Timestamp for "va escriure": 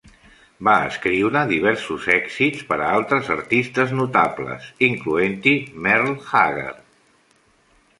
0.67-1.43